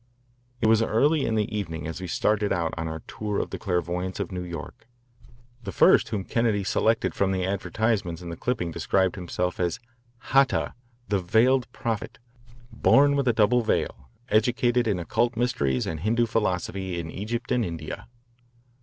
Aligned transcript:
It 0.61 0.67
was 0.67 0.81
early 0.81 1.27
in 1.27 1.35
the 1.35 1.55
evening 1.55 1.85
as 1.85 2.01
we 2.01 2.07
started 2.07 2.51
out 2.51 2.73
on 2.75 2.87
our 2.87 3.01
tour 3.01 3.37
of 3.37 3.51
the 3.51 3.59
clairvoyants 3.59 4.19
of 4.19 4.31
New 4.31 4.41
York. 4.41 4.87
The 5.63 5.71
first 5.71 6.09
whom 6.09 6.23
Kennedy 6.23 6.63
selected 6.63 7.13
from 7.13 7.31
the 7.31 7.45
advertisements 7.45 8.19
in 8.19 8.29
the 8.29 8.35
clipping 8.35 8.71
described 8.71 9.13
himself 9.15 9.59
as 9.59 9.79
"Hata, 10.33 10.73
the 11.07 11.19
Veiled 11.19 11.71
Prophet, 11.71 12.17
born 12.73 13.15
with 13.15 13.27
a 13.27 13.33
double 13.33 13.61
veil, 13.61 14.09
educated 14.29 14.87
in 14.87 14.97
occult 14.97 15.37
mysteries 15.37 15.85
and 15.85 15.99
Hindu 15.99 16.25
philosophy 16.25 16.99
in 16.99 17.11
Egypt 17.11 17.51
and 17.51 17.63
India." 17.63 18.07